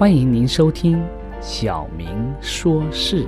[0.00, 0.96] 欢迎您收听
[1.42, 3.22] 《小明说事》。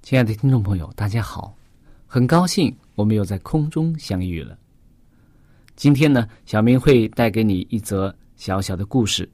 [0.00, 1.54] 亲爱的听众朋友，大家好，
[2.06, 4.58] 很高兴我们又在空中相遇了。
[5.76, 9.30] 今天呢，小明会带给你一则小小的故事，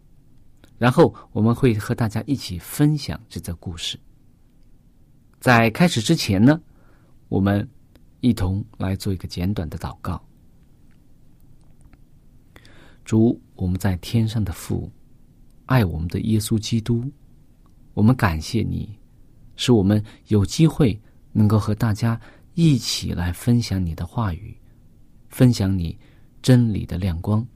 [0.76, 3.96] 然后我们会和大家一起分享这则故事。
[5.38, 6.60] 在开始之前呢，
[7.28, 7.64] 我们
[8.22, 10.20] 一同来做一个简短的祷告。
[13.04, 14.90] 主，我们在天上的父，
[15.66, 17.04] 爱我们的耶稣基督，
[17.92, 18.98] 我们感谢你，
[19.56, 20.98] 使我们有机会
[21.32, 22.18] 能够和大家
[22.54, 24.56] 一起来分享你的话语，
[25.28, 25.96] 分享你
[26.42, 27.46] 真理的亮光。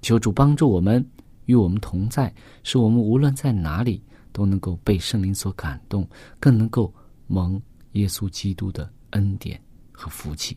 [0.00, 1.04] 求主帮助我们，
[1.46, 6.08] 与我们同在，使我们无论在哪里都能够被圣灵所感动，
[6.40, 6.92] 更能够
[7.28, 7.60] 蒙
[7.92, 9.60] 耶稣基督的恩典
[9.92, 10.56] 和福气。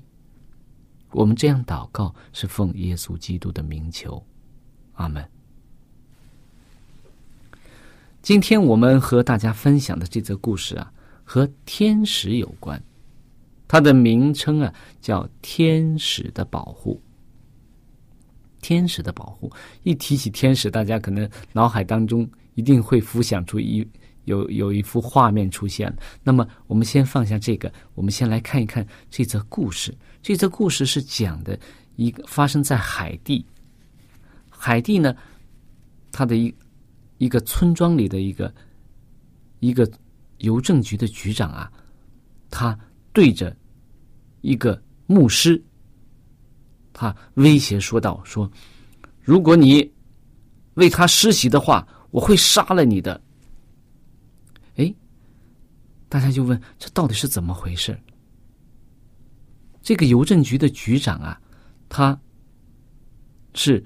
[1.16, 4.22] 我们这样祷告，是奉耶稣基督的名求，
[4.96, 5.26] 阿门。
[8.22, 10.92] 今天我们和大家分享的这则故事啊，
[11.24, 12.84] 和天使有关，
[13.66, 17.02] 它的名称啊叫“天使的保护”。
[18.62, 19.50] 天使的保护，
[19.84, 23.88] 一提起天使，大家可能脑海当中一定会浮想出一
[24.26, 25.96] 有有一幅画面出现。
[26.24, 29.96] 那么，我们先放下这个，我们先来看一看这则故事。
[30.26, 31.56] 这则故事是讲的
[31.98, 33.46] 一个发生在海地，
[34.50, 35.16] 海地呢，
[36.12, 36.52] 他的一
[37.20, 38.52] 一个村庄里的一个
[39.60, 39.88] 一个
[40.40, 41.72] 邮政局的局长啊，
[42.50, 42.76] 他
[43.14, 43.56] 对着
[44.42, 45.64] 一个牧师，
[46.92, 48.52] 他威胁说道：“说
[49.22, 49.88] 如果你
[50.74, 53.22] 为他施洗的话，我会杀了你的。”
[54.78, 54.92] 哎，
[56.10, 57.96] 大家就问这到底是怎么回事？
[59.86, 61.40] 这个邮政局的局长啊，
[61.90, 62.20] 他
[63.54, 63.86] 是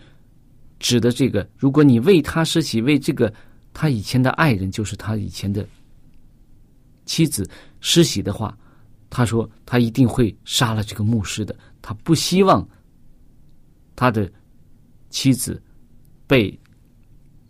[0.79, 3.31] 指的这个：如果你为他施洗，为这个
[3.73, 5.67] 他以前的爱人，就是他以前的
[7.05, 7.45] 妻子
[7.81, 8.57] 施洗的话，
[9.09, 11.53] 他说他一定会杀了这个牧师的。
[11.81, 12.66] 他不希望
[13.93, 14.31] 他的
[15.09, 15.61] 妻子
[16.25, 16.57] 被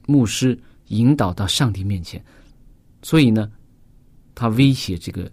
[0.07, 2.19] 牧师引导到上帝面前，
[3.03, 3.51] 所以呢，
[4.33, 5.31] 他威胁这个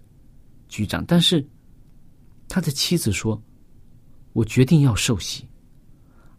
[0.69, 1.43] 局长，但是。
[2.49, 3.41] 他的妻子说
[4.31, 5.45] ：“我决定要受洗，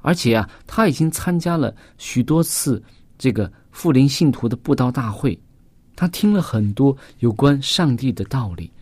[0.01, 2.83] 而且啊，他已经参加了许多次
[3.19, 5.39] 这个富林信徒的布道大会，
[5.95, 8.73] 他听了很多有关上帝的道理，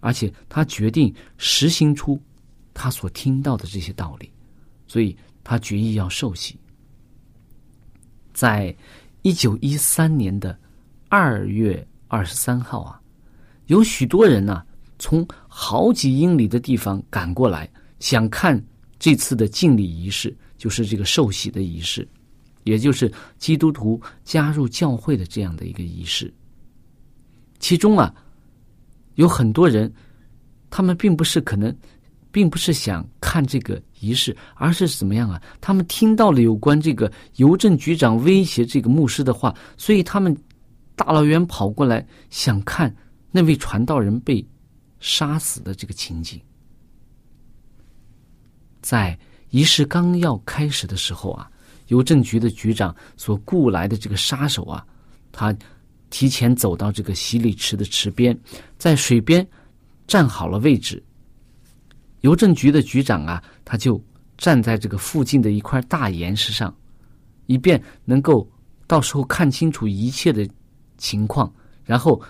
[0.00, 2.20] 而且他决定实行出
[2.74, 4.28] 他所听到的这些道理，
[4.88, 6.58] 所以他决意要受洗。
[8.34, 8.74] 在
[9.22, 10.58] 一九一三年的
[11.08, 13.00] 二月二十三号啊，
[13.66, 14.64] 有许多人呢。”
[15.02, 17.68] 从好几英里的地方赶过来，
[17.98, 18.64] 想看
[19.00, 22.06] 这次的敬礼仪式，就是这个受洗的仪式，
[22.62, 26.32] 也就是基督徒加入教会的这样的一个仪式。
[27.58, 28.14] 其中啊，
[29.16, 29.92] 有很多人，
[30.70, 31.76] 他们并不是可能，
[32.30, 35.42] 并不是想看这个仪式，而是怎么样啊？
[35.60, 40.32] 他们听到了有关这个邮政局长威胁这个牧师的话，所以他们
[40.94, 42.94] 大老远跑过来想看
[43.32, 44.46] 那位传道人被
[45.02, 46.40] 杀死的这个情景。
[48.80, 49.18] 在
[49.50, 51.50] 仪式刚要开始的时候啊，
[51.88, 54.82] 邮政局的局长所雇来的这个杀手啊，
[55.30, 55.54] 他。
[56.14, 58.38] 提前走到这个洗礼池的池边，
[58.76, 59.48] 在水边
[60.06, 61.02] 站好了位置。
[62.20, 63.98] 邮政局的局长啊，他就
[64.36, 66.76] 站在这个附近的一块大岩石上，
[67.46, 68.46] 以便能够
[68.86, 70.46] 到时候看清楚一切的
[70.98, 71.50] 情况。
[71.82, 72.20] 然后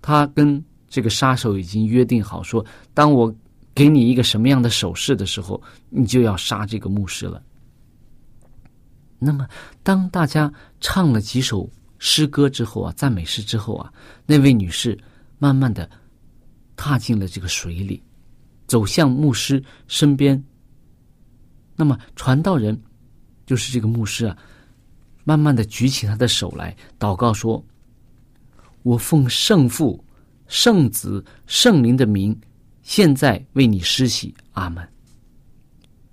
[0.00, 2.64] 他跟这个杀手已经约定好，说
[2.94, 3.34] 当我
[3.74, 5.60] 给你一个什么样的手势的时候，
[5.90, 7.42] 你就要杀这个牧师了。
[9.18, 9.44] 那么，
[9.82, 11.68] 当大家唱了几首。
[12.06, 13.90] 诗歌之后啊，赞美诗之后啊，
[14.26, 14.98] 那位女士
[15.38, 15.88] 慢慢的
[16.76, 18.02] 踏进了这个水里，
[18.66, 20.44] 走向牧师身边。
[21.76, 22.78] 那么传道人
[23.46, 24.36] 就是这个牧师啊，
[25.24, 27.64] 慢慢的举起他的手来祷告说
[28.82, 30.04] ：“我奉圣父、
[30.46, 32.38] 圣子、圣灵的名，
[32.82, 34.86] 现在为你施洗，阿门。”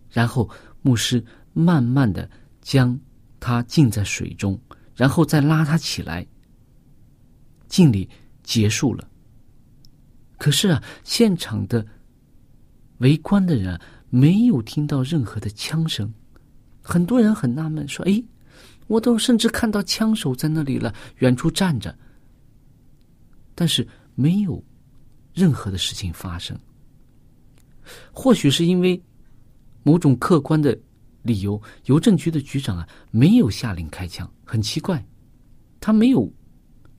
[0.09, 0.49] 然后
[0.81, 1.23] 牧师
[1.53, 2.29] 慢慢的
[2.61, 2.99] 将
[3.39, 4.59] 他浸在水中。
[4.93, 6.23] 然后再拉他起来，
[7.67, 8.07] 敬礼
[8.43, 9.09] 结束了。
[10.37, 11.83] 可是啊，现场的
[12.97, 13.79] 围观的人
[14.09, 16.13] 没有听到任何的枪声，
[16.83, 18.23] 很多人很纳闷，说：“哎，
[18.85, 21.97] 我都甚至看到枪手在那里了，远处站着，
[23.55, 24.63] 但是没有
[25.33, 26.57] 任何的事情发生。
[28.11, 29.01] 或许是因为
[29.83, 30.77] 某种客观的。”
[31.23, 35.05] 理由，邮政局的局长啊，没有下令开枪，很奇怪，
[35.79, 36.27] 他没有，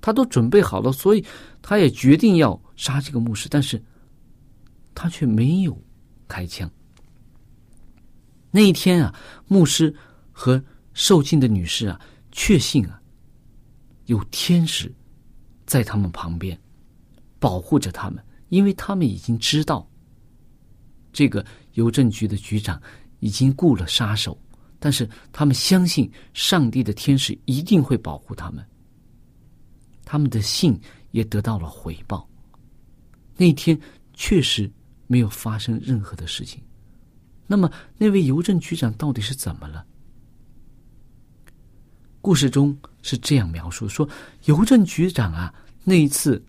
[0.01, 1.25] 他都准备好了，所以
[1.61, 3.83] 他也决定要杀这个牧师，但是
[4.95, 5.77] 他却没有
[6.29, 6.71] 开枪。
[8.53, 9.13] 那一天啊，
[9.49, 9.93] 牧师
[10.31, 10.63] 和
[10.93, 12.01] 受尽的女士啊，
[12.31, 13.03] 确信啊，
[14.07, 14.95] 有天使
[15.67, 16.57] 在他们旁边
[17.43, 19.85] 保护着他们，因为他们已经知道
[21.13, 22.81] 这个邮政局的局长。
[23.25, 24.37] 已经雇了杀手，
[24.81, 28.67] 但是他们相信上帝的天使一定会保护他们。
[30.05, 30.77] 他们的信
[31.13, 32.29] 也得到了回报。
[33.37, 33.81] 那天
[34.13, 34.69] 确实
[35.07, 36.61] 没有发生任何的事情。
[37.47, 39.87] 那么那位邮政局长到底是怎么了？
[42.21, 44.09] 故事中是这样描述：说
[44.47, 45.55] 邮政局长啊，
[45.85, 46.45] 那一次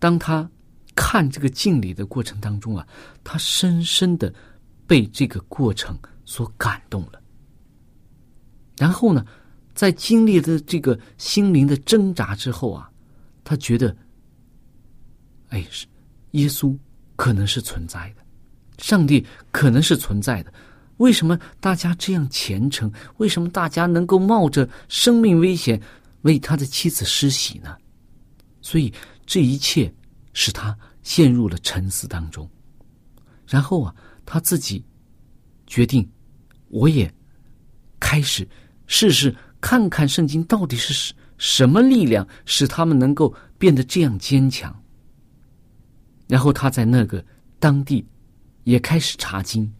[0.00, 0.50] 当他
[0.96, 2.84] 看这个敬礼的过程当中啊，
[3.22, 4.34] 他深深的
[4.88, 5.96] 被这个过程。
[6.26, 7.20] 所感动了，
[8.78, 9.26] 然后呢，
[9.74, 12.88] 在经历了这个心灵的挣扎之后啊，
[13.42, 13.96] 他觉得，
[15.48, 15.88] 哎，是
[16.32, 16.78] 耶稣
[17.16, 18.22] 可能是存在的，
[18.78, 20.54] 上帝可能是存在的。
[20.98, 22.88] 为什么大家这样虔诚？
[23.16, 25.82] 为什么大家能够冒着生命危险
[26.22, 27.76] 为他的妻子施洗呢？
[28.62, 28.92] 所以
[29.30, 29.94] 这一切
[30.32, 32.50] 使他陷入了沉思当中。
[33.46, 33.94] 然后啊，
[34.26, 34.84] 他自己
[35.68, 36.04] 决定。
[36.66, 37.12] 我也
[38.00, 38.48] 开始
[38.88, 44.76] 试试看看圣经到底是什么力量使他们能够变得这样坚强。
[46.26, 47.24] 然后他在那个
[47.60, 48.04] 当地
[48.64, 49.72] 也开始查经，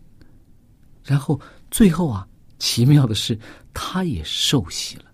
[1.02, 1.40] 然后
[1.72, 2.24] 最后啊，
[2.60, 3.36] 奇妙的是
[3.74, 5.04] 他也受洗了。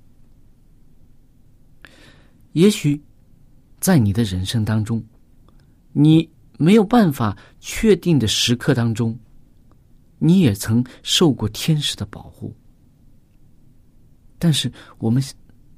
[2.53, 3.03] 也许
[3.87, 5.01] 在你的人生当中，
[5.93, 6.29] 你
[6.59, 9.17] 没有办法确定的时刻当中。
[10.19, 12.53] 你也曾受过天使的保护，
[14.41, 15.23] 但是我们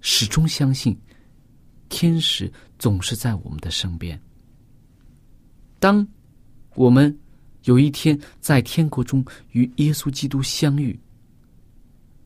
[0.01, 0.99] 始终相信，
[1.91, 4.19] 天使总是在我们的身边。
[5.79, 6.09] 当
[6.77, 7.15] 我们
[7.65, 10.99] 有一天在天国中与耶稣基督相遇，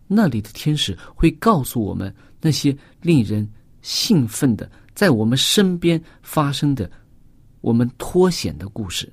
[0.06, 3.44] 那里的天使会告诉我们那些令人
[3.80, 6.90] 兴奋的在我们身边发生的
[7.60, 9.12] 我们脱险的故事，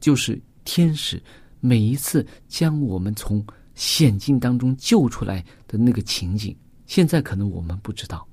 [0.00, 1.22] 就是天使。
[1.60, 3.42] 每一次将我们从
[3.74, 8.28] 险境当中救出来的那个情景，现在可能我们不知道，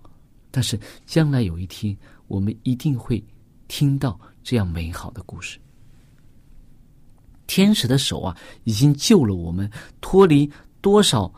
[0.51, 3.23] 但是将来有一天，我们一定会
[3.69, 5.57] 听到这样美好的故事。
[7.47, 10.51] 天使的手啊，已经救了我们脱离
[10.81, 11.33] 多少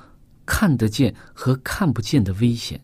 [0.47, 2.83] 看得见和看不见的危险。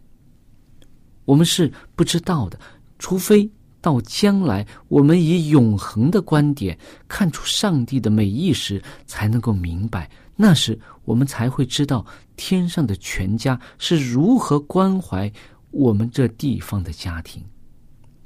[1.30, 2.60] 我们是不知道的，
[2.98, 3.48] 除非。
[3.82, 12.06] 到将来，我们以永恒的观点看出上帝的美意时，才能够明白那时我们才会知道
[12.36, 15.32] 天上的全家是如何关怀
[15.72, 17.42] 我们这地方的家庭，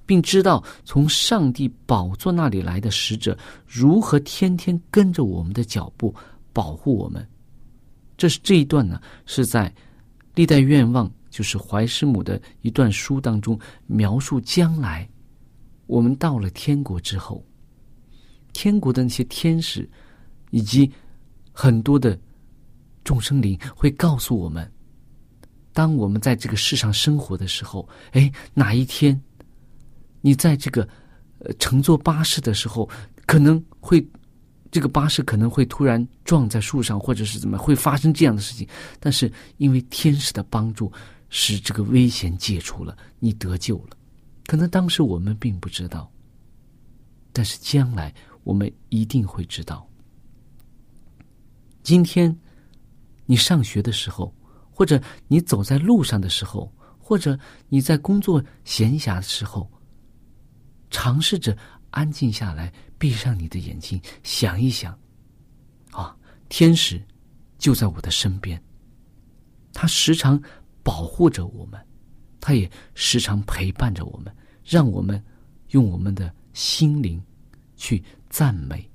[0.08, 6.12] 并知道从上帝宝座那里来的使者如何天天跟着我们的脚步，
[6.52, 7.24] 保护我们。
[8.18, 9.70] 这是这一段呢，是在
[10.34, 15.10] 《历代愿望》就是怀师母的一段书当中描述将来
[15.88, 17.44] 我们到了天国之后，
[18.54, 19.90] 天国的那些天使
[20.52, 20.90] 以及
[21.52, 22.16] 很多的
[23.04, 24.72] 众生灵会告诉我们，
[25.74, 29.20] 当我们在这个世上生活的时候，哎，哪一天
[30.22, 30.88] 你在这个
[31.40, 32.88] 呃乘坐巴士的时候，
[33.26, 34.06] 可能会。
[34.72, 38.68] 这个巴士可能会突然撞在树上，或者是怎么会发生这样的事情？
[39.00, 40.92] 但是因为天使的帮助，
[41.36, 43.98] 使这个危险解除了，你得救了。
[44.46, 46.08] 可能当时我们并不知道，
[47.32, 48.14] 但是将来
[48.44, 49.90] 我们一定会知道。
[51.82, 52.40] 今天
[53.26, 54.32] 你上学的时候，
[54.70, 57.38] 或者你走在路上的时候，或者
[57.68, 59.68] 你在工作闲暇的时候，
[60.92, 61.58] 尝试着
[61.90, 62.72] 安静下来。
[63.00, 64.98] 闭上你的眼睛，想一想，
[65.92, 66.16] 啊，
[66.48, 67.04] 天使
[67.58, 68.64] 就在我的身边，
[69.74, 70.42] 他时常
[70.84, 71.80] 保护着我们，
[72.40, 75.24] 他也时常陪伴着我们，让我们
[75.70, 77.24] 用我们的心灵
[77.76, 78.88] 去赞美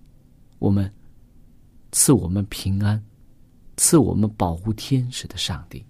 [0.58, 0.92] 我们
[1.92, 3.02] 赐我们平安、
[3.76, 5.84] 赐我们保护天使的上帝。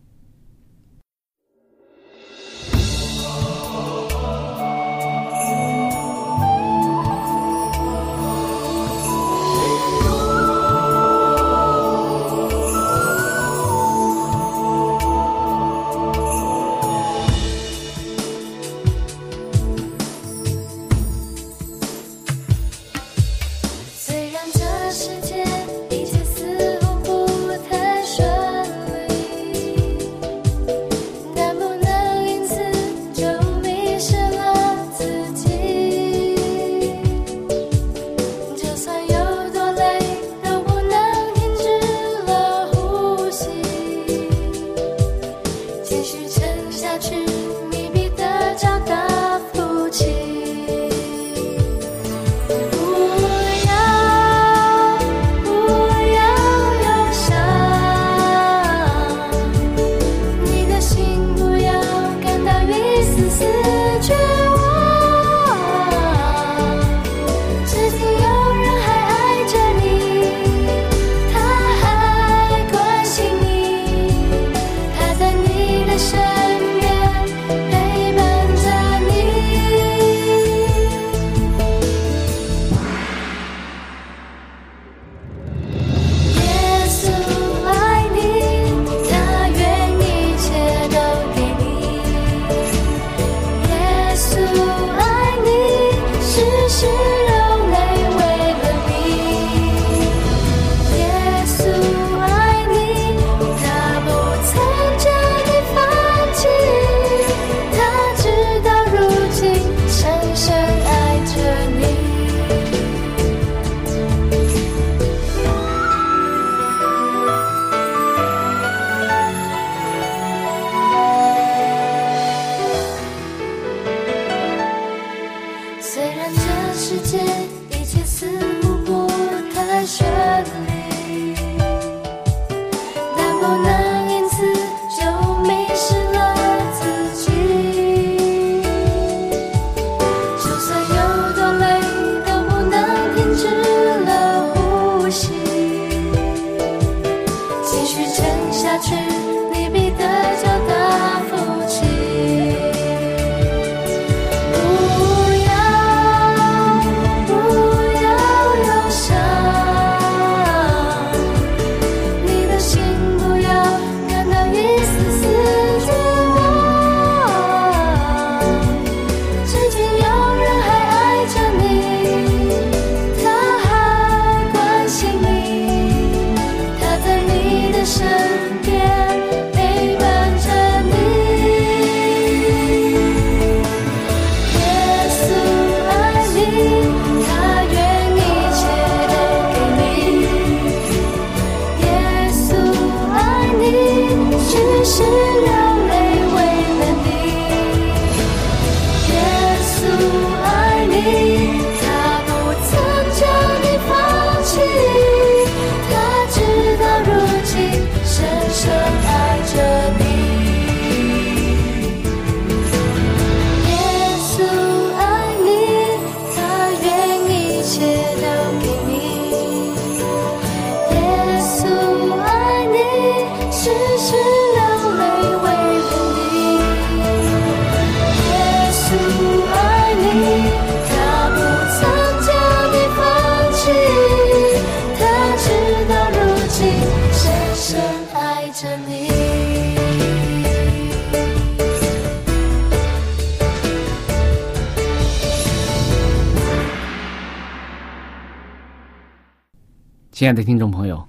[250.18, 251.08] 亲爱的听众朋友，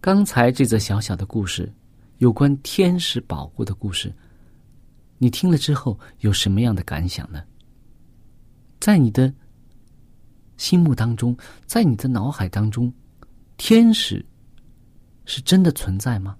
[0.00, 1.68] 刚才这则小小的故事，
[2.18, 4.14] 有关天使保护的故事，
[5.18, 7.42] 你听了之后有什么样的感想呢？
[8.78, 9.34] 在你的
[10.56, 11.36] 心目当中，
[11.66, 12.92] 在你的脑海当中，
[13.56, 14.24] 天使
[15.24, 16.36] 是真的存在吗？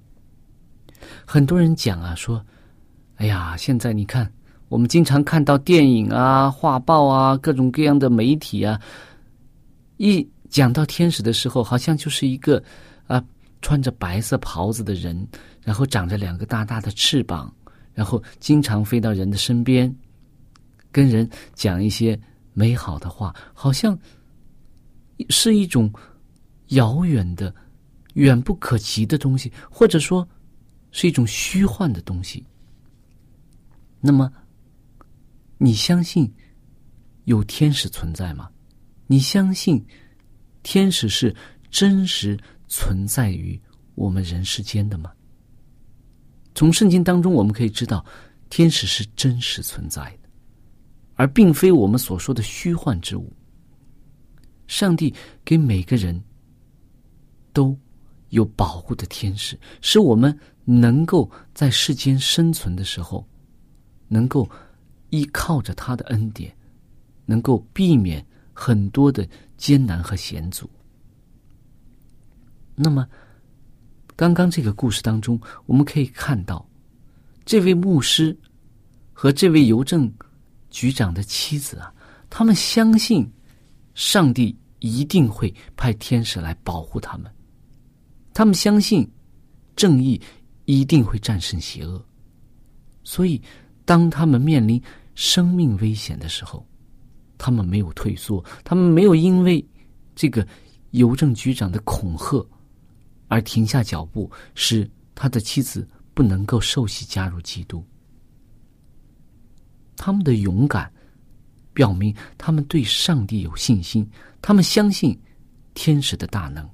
[1.27, 2.41] 很多人讲啊，说，
[3.17, 4.33] 哎呀，现在你看，
[4.69, 8.81] 我们经常看到电影啊、画报啊、各种各样的媒体啊，
[9.97, 12.63] 一讲到天使的时候，好像就是一个
[13.07, 13.23] 啊
[13.63, 15.27] 穿着白色袍子的人，
[15.63, 17.55] 然后长着两个大大的翅膀，
[17.95, 19.95] 然后经常飞到人的身边，
[20.91, 22.19] 跟人讲一些
[22.53, 23.99] 美好的话，好像
[25.31, 25.93] 是一种
[26.69, 27.55] 遥远的、
[28.15, 30.27] 远不可及的东西，或者说。
[30.93, 32.43] 是一种虚幻的东西。
[34.01, 34.33] 那么，
[35.59, 36.33] 你相信
[37.25, 38.49] 有天使存在吗？
[39.07, 39.85] 你相信
[40.67, 41.33] 天使是
[41.71, 43.57] 真实存在于
[43.95, 45.13] 我们人世间的吗？
[46.57, 48.05] 从圣经当中我们可以知道，
[48.51, 50.29] 天使是真实存在的，
[51.15, 53.33] 而并非我们所说的虚幻之物。
[54.67, 56.21] 上帝给每个人
[57.53, 57.79] 都
[58.31, 60.37] 有保护的天使，使我们。
[60.69, 63.25] 能够在世间生存的时候，
[64.09, 64.51] 能够
[65.11, 66.53] 依靠着他的恩典，
[67.25, 68.27] 能够避免
[68.57, 70.69] 很多的艰难和险阻。
[72.75, 73.07] 那么，
[74.17, 76.67] 刚刚这个故事当中，我们可以看到，
[77.45, 78.35] 这位牧师
[79.13, 80.11] 和这位邮政
[80.71, 81.93] 局长的妻子啊，
[82.31, 83.31] 他们相信
[83.95, 87.31] 上帝一定会派天使来保护他们，
[88.33, 89.07] 他们相信
[89.77, 90.19] 正义。
[90.69, 92.05] 一定会战胜邪恶，
[93.05, 93.41] 所以
[93.85, 94.83] 当他们面临
[95.15, 96.67] 生命危险的时候，
[97.39, 99.65] 他们没有退缩，他们没有因为
[100.15, 100.47] 这个
[100.91, 102.47] 邮政局长的恐吓
[103.29, 107.85] 而停下脚步，使他的妻子不能够受洗加入基督。
[109.97, 110.93] 他们的勇敢
[111.73, 114.09] 表明他们对上帝有信心，
[114.41, 115.19] 他们相信
[115.75, 116.69] 天使的大能。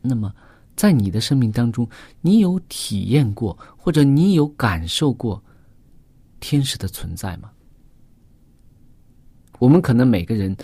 [0.00, 0.32] 那么。
[0.76, 1.86] 在你的生命当中，
[2.22, 5.42] 你有体验过，或者你有感受过
[6.38, 7.50] 天使的存在吗？
[9.60, 10.56] 我们可能每个人，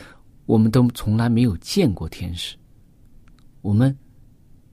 [0.47, 2.57] 我们都从来没有见过天使，
[3.61, 3.95] 我们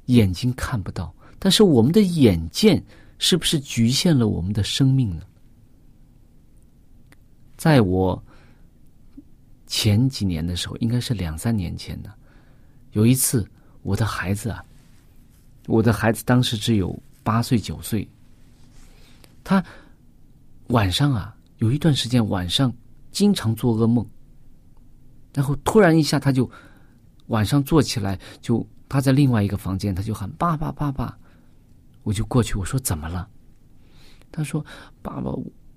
[0.06, 2.82] 眼睛看不到，但是我们的眼见
[3.20, 5.24] 是不是局限了我们的生命呢？
[7.58, 8.24] 在我
[9.68, 12.14] 前几年的时候，应该是两三年前呢，
[12.94, 13.46] 有一次
[13.82, 14.64] 我的孩子啊。
[15.68, 18.08] 我的孩子当时只有八岁九岁，
[19.44, 19.62] 他
[20.68, 22.74] 晚上啊有一段时间晚上
[23.12, 24.06] 经常做噩梦，
[25.34, 26.50] 然后突然一下他就
[27.28, 31.18] 晚上坐起来，就他在另外一个房间，他就喊爸爸爸爸，
[32.04, 33.28] 我就过去我说怎么了？
[34.32, 34.66] 他说
[35.02, 35.32] 爸爸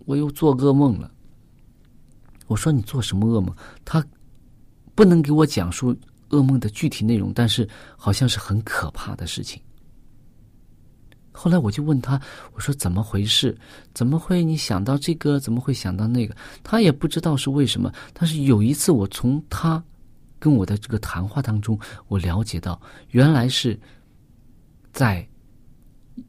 [0.04, 1.10] 我又做噩梦了。
[2.46, 3.54] 我说你做什么噩梦？
[3.84, 4.04] 他
[4.94, 5.96] 不能给我讲述
[6.30, 9.60] 噩梦的具体内容，但是好像是很可怕的事情。
[11.36, 12.18] 后来我就问他，
[12.54, 13.54] 我说怎么回事？
[13.92, 15.38] 怎么会你想到这个？
[15.38, 16.34] 怎么会想到那个？
[16.64, 17.92] 他也不知道是为什么。
[18.14, 19.82] 但是有一次，我从他
[20.38, 23.78] 跟我的这个谈话当中，我了解到，原来是
[24.92, 25.26] 在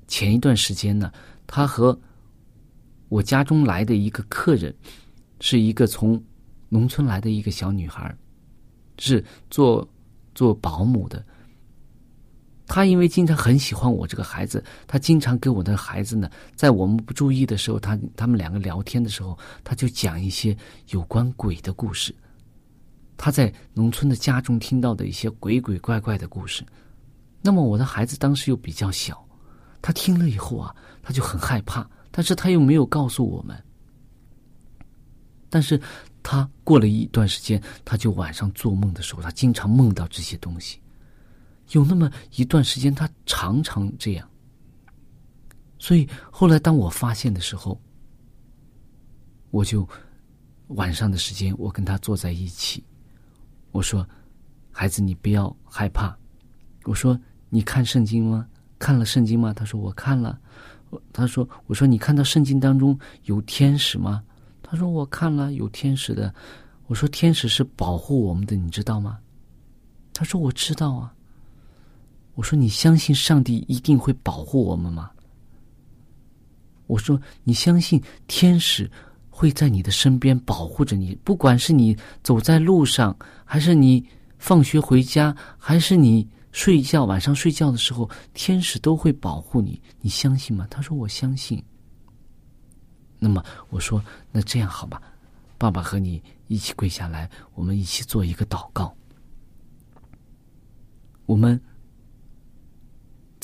[0.08, 1.10] 前一段时间呢，
[1.48, 1.98] 他和
[3.08, 4.76] 我家中来的一个客人，
[5.40, 6.22] 是一个从
[6.68, 8.14] 农村来的一个小女孩，
[9.00, 9.88] 是做
[10.36, 11.26] 做保姆的。
[12.68, 20.56] 他因为经常很喜欢我这个孩子，他经常给我的孩子呢，在我们不注意的时候，他他们两个聊天的时候，他就讲一些
[20.90, 22.14] 有关鬼的故事。
[23.16, 26.64] 他在农村的家中听到的一些鬼鬼怪怪的故事。
[27.42, 29.26] 那么我的孩子当时又比较小，
[29.82, 33.58] 他听了以后啊，他就很害怕，但是他又没有告诉我们。
[35.50, 35.82] 但是
[36.22, 40.82] 他过了一段时间，他就晚上做梦的时候，他经常梦到这些东西。
[41.72, 44.30] 有那么一段时间，他常常这样。
[45.80, 47.80] 所以后来当我发现的时候，
[49.52, 49.88] 我就
[50.68, 52.84] 晚上的时间，我跟他坐在一起，
[53.72, 54.08] 我说
[54.72, 56.18] ：“孩子，你不要害怕。”
[56.86, 58.48] 我说：“你看圣经吗？
[58.80, 60.40] 看了圣经吗？”他说：“我看了。”
[61.12, 64.24] 他说：“我说你看到圣经当中有天使吗？”
[64.64, 66.34] 他说：“我看了，有天使的。”
[66.88, 69.20] 我说：“天使是保护我们的，你知道吗？”
[70.14, 71.14] 他说：“我知道啊。”
[72.38, 75.10] 我说：“你相信上帝一定会保护我们吗？”
[76.86, 78.90] 我说：“你相信天使
[79.32, 84.06] 会在你的身边保护着你，不管是你走在路上，还是你
[84.38, 90.68] 放学回家，还是你睡觉晚上睡觉的时候，天使都会保护你，你相信吗？
[90.70, 91.62] 他说我相信。
[93.18, 94.00] 那么我说，
[94.32, 95.02] 那这样好吧，
[95.58, 98.96] 爸爸和你一起跪下来，我们一起做一个祷告。
[101.26, 101.60] 我们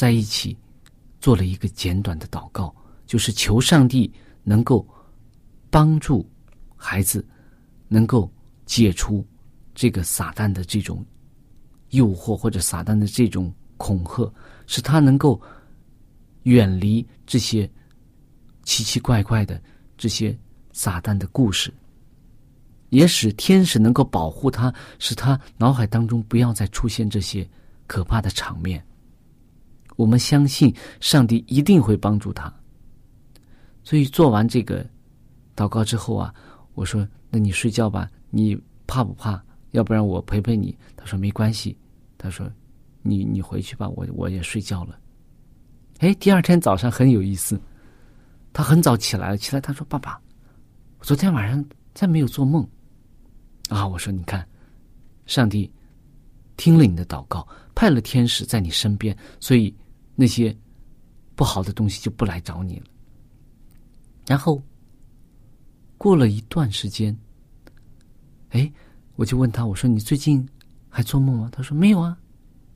[0.04, 0.58] 在一起
[1.18, 4.12] 做了一个简短的祷告，就是求上帝
[4.44, 4.86] 能够
[5.70, 6.30] 帮助
[6.76, 7.26] 孩子，
[7.88, 8.30] 能够
[8.66, 9.26] 解除
[9.74, 11.06] 这个撒旦的这种
[11.92, 14.30] 诱惑或者撒旦的这种恐吓，
[14.68, 15.42] 使他能够
[16.42, 17.70] 远离这些。
[18.66, 19.62] 奇奇怪怪的
[19.98, 20.38] 这些
[20.72, 21.74] 撒旦的故事，
[22.90, 27.50] 也使天使能够保护他，使他脑海当中不要再出现这些
[27.88, 28.82] 可怕的场面。
[29.96, 32.52] 我们相信上帝一定会帮助他。
[33.84, 34.86] 所以做完这个
[35.56, 36.34] 祷告之后啊，
[36.74, 39.44] 我说：“那你睡觉吧，你怕不怕？
[39.72, 41.78] 要不然我陪陪你。”他说：“没关系。”
[42.18, 42.50] 他说
[43.02, 44.98] ：“你你回去吧，我我也睡觉了。”
[46.00, 47.60] 哎，第二天早上很有意思。
[48.52, 50.20] 他很早起来了，起来他说：“爸爸，
[51.00, 52.68] 我昨天晚上再没有做梦。”
[53.70, 54.48] 啊，我说：“你看，
[55.26, 55.72] 上帝
[56.56, 59.74] 听了你的祷告，派了天使在你身边，所以
[60.16, 60.56] 那些
[61.36, 62.86] 不好的东西就不来找你了。”
[64.28, 64.62] 然后
[65.98, 67.18] 过了一段时间，
[68.50, 68.72] 哎，
[69.16, 70.48] 我就问他：“我说你最近
[70.90, 72.18] 还做梦吗？”他说：“没有啊，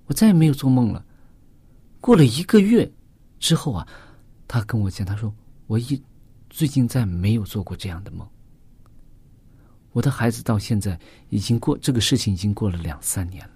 [0.05, 1.05] 我再也没有做梦了。”
[2.01, 2.91] 过了一个月
[3.39, 3.87] 之后啊，
[4.47, 5.33] 他跟我讲，他说。
[5.67, 6.01] 我一
[6.49, 8.25] 最近再没有做过这样的梦。
[9.91, 10.97] 我的孩子到现在
[11.27, 13.53] 已经过这个事情已经过了两三年了，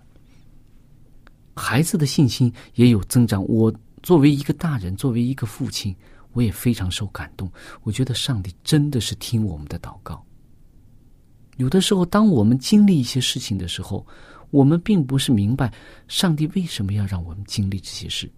[1.62, 3.46] 孩子的信心也有增长。
[3.48, 3.72] 我
[4.02, 5.96] 作为一个大人，作为一个父亲，
[6.34, 7.50] 我也非常受感动。
[7.84, 10.26] 我觉得上帝真的是听我们的祷告。
[11.58, 14.06] 有的时候，当我们经历一些事情的时候，
[14.50, 15.72] 我们并不是明白
[16.08, 18.30] 上帝为什么要让我们经历这些事。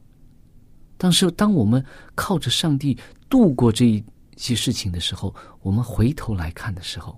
[0.98, 1.84] 但是，当我们
[2.16, 2.98] 靠着上帝
[3.30, 4.04] 度过这一
[4.36, 7.18] 些事情的时候，我们回头来看的时候，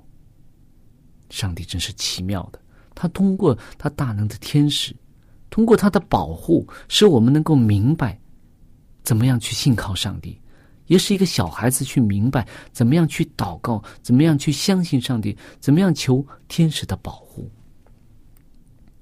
[1.32, 2.60] 上帝真是奇妙的。
[2.94, 4.96] 他通过他大能的天使，
[5.56, 8.20] 通过他的保护，使我们能够明白
[9.04, 10.38] 怎么样去信靠上帝，
[10.88, 17.50] 也是一个小孩子去明白怎么样去祷告，怎么样去相信上帝，怎么样求天使的保护。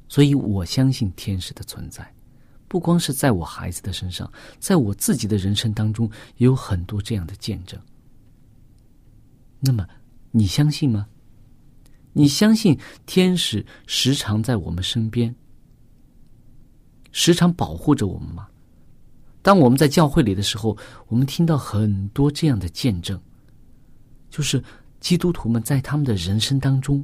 [0.08, 2.08] 所以我相信天使的存在。
[2.68, 7.80] 不光是在我孩子的身上，在我自己的人生当中，也有很多这样的见证。
[9.60, 9.84] 那么，
[10.30, 11.08] 你相信吗？
[12.12, 15.34] 你相信天使时常在我们身边，
[17.14, 18.46] 时常保护着我们吗？
[19.42, 23.18] 当我们在教会里的时候，我们听到很多这样的见证，
[24.30, 24.62] 就是
[25.00, 27.02] 基督徒们在他们的人生当中，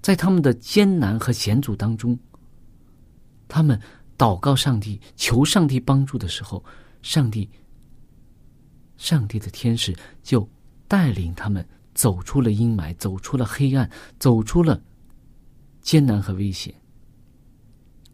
[0.00, 2.18] 在他们的艰难和险阻当中，
[3.46, 3.80] 他们。
[4.18, 6.64] 祷告上帝，求上帝帮助的时候，
[7.00, 7.48] 上帝，
[8.96, 10.48] 上帝的天使就
[10.86, 14.80] 带领他们走出了阴霾，走出了黑暗，走出了
[15.80, 16.72] 艰难和危险。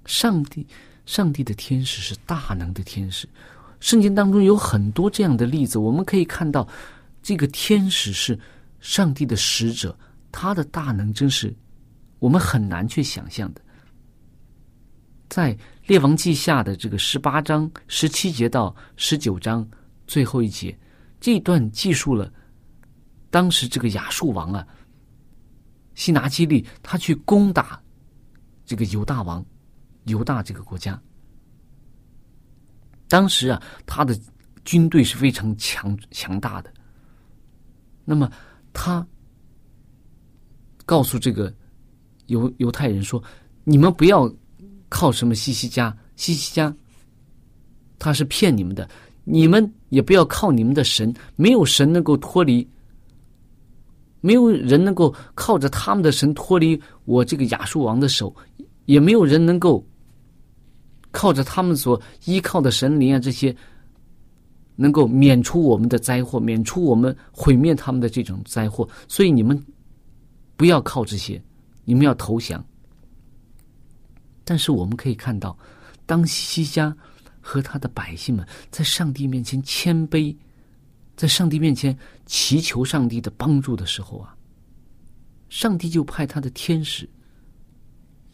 [0.06, 0.66] 上帝，
[1.08, 3.26] 上帝的天使是大能的天使，
[3.80, 6.68] 圣经当中有很多这样的例子，我们可以看到，
[7.22, 8.38] 这个天使是
[8.78, 9.98] 上帝的使者，
[10.30, 11.56] 他的大能真是
[12.18, 13.60] 我们很难去想象的。
[15.30, 15.54] 在
[15.86, 19.66] 《列王记下》的这个十八章十七节到十九章
[20.06, 20.78] 最后一节，
[21.18, 22.30] 这段记述了
[23.30, 24.66] 当时这个亚述王啊，
[25.94, 27.80] 西拿基利他去攻打
[28.66, 29.42] 这个犹大王，
[30.08, 31.00] 犹大这个国家。
[33.08, 34.18] 当时啊，他的
[34.64, 36.72] 军队是非常强强大的。
[38.04, 38.30] 那么
[38.72, 39.06] 他
[40.84, 41.54] 告诉这个
[42.26, 43.22] 犹犹太人说
[43.64, 44.28] ：“你们不要。”
[44.90, 45.94] 靠什么西西家？
[46.16, 46.74] 西西家，
[47.98, 48.88] 他是骗你们的。
[49.24, 52.66] 你们也不要靠你们的神，没有神能够脱离，
[54.22, 58.34] 没有人能够靠着他们的神脱离我这个亚述王的手，
[58.86, 59.86] 也没有人能够
[61.10, 63.54] 靠着他们所依靠的神灵啊这些，
[64.76, 68.88] 能够免除我们的灾祸，免除我们毁灭他们的这种灾祸。
[69.08, 69.60] 所以你们
[70.56, 71.42] 不要靠这些，
[71.84, 72.64] 你们要投降。
[74.44, 75.56] 但是我们可以看到，
[76.06, 76.96] 当西西家
[77.40, 80.34] 和他的百姓们在上帝面前谦卑，
[81.16, 84.34] 在上帝面前祈求上帝的帮助的时候啊，
[85.48, 87.08] 上帝就派他的天使，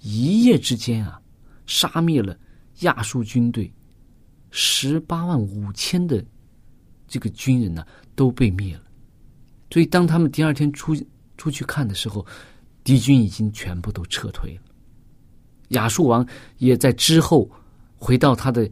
[0.03, 1.21] 一夜之间啊，
[1.67, 2.37] 杀灭了
[2.81, 3.73] 亚述军队
[4.51, 6.25] 十八万五千的
[7.07, 8.83] 这个军人呢，都被灭了。
[9.71, 10.95] 所以，当他们第二天出
[11.37, 12.25] 出去看的时候，
[12.85, 14.63] 敌军已经全部都撤退了。
[15.71, 16.25] 亚述王
[16.59, 17.51] 也在之后
[17.97, 18.71] 回到他的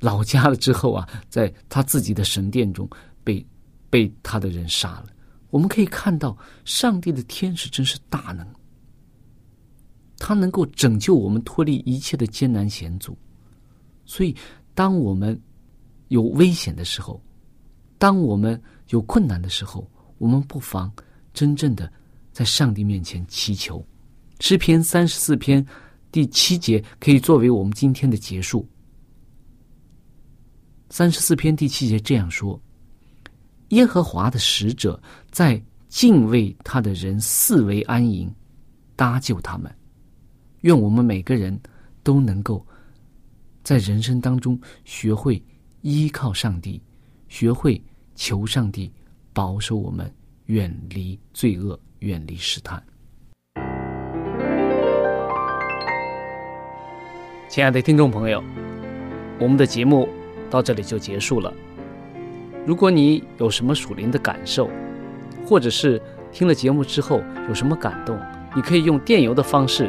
[0.00, 2.88] 老家了之后啊，在他自己的神殿中
[3.22, 3.46] 被
[3.88, 5.06] 被他的人杀了。
[5.50, 8.44] 我们可以看到，上帝的天使真是大能，
[10.18, 13.16] 他能够拯救我们脱离一切的艰难险阻。
[14.04, 14.34] 所以，
[14.74, 15.40] 当我们
[16.08, 17.20] 有危险的时候，
[17.98, 20.92] 当我们有困难的时候，我们不妨
[21.34, 21.92] 真正的
[22.32, 23.84] 在上帝面前祈求。
[24.40, 25.64] 诗篇三十四篇
[26.12, 28.68] 第七节可以作为我们今天的结束。
[30.90, 32.60] 三十四篇第七节这样说
[33.70, 38.32] ：“耶和华的使者在敬畏他的人四围安营，
[38.94, 39.74] 搭救他们。”
[40.66, 41.56] 愿我们每个人
[42.02, 42.66] 都能够
[43.62, 45.40] 在人生当中学会
[45.82, 46.82] 依靠上帝，
[47.28, 47.80] 学会
[48.16, 48.92] 求上帝
[49.32, 50.12] 保守我们
[50.46, 52.82] 远离罪恶，远离试探。
[57.48, 58.42] 亲爱的听众朋友，
[59.38, 60.08] 我们的节目
[60.50, 61.54] 到这里就结束了。
[62.66, 64.68] 如果你有什么属灵的感受，
[65.46, 66.02] 或者是
[66.32, 68.18] 听了节目之后有什么感动，
[68.56, 69.88] 你可以用电邮的方式